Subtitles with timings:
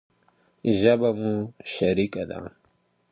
[0.79, 1.35] ژبه مو
[1.73, 2.39] شريکه ده.